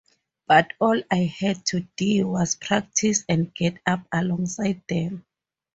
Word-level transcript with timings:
But 0.47 0.73
all 0.79 0.99
I 1.11 1.25
had 1.39 1.63
to 1.67 1.81
dee 1.95 2.23
was 2.23 2.55
practice 2.55 3.23
and 3.29 3.53
get 3.53 3.77
up 3.85 4.07
alongside 4.11 4.81
them. 4.89 5.25